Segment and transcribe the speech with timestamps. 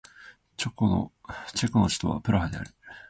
[0.57, 1.11] チェコの
[1.53, 1.69] 首
[1.99, 2.71] 都はプラハである